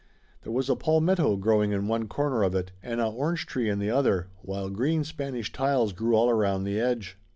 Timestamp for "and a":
2.81-3.05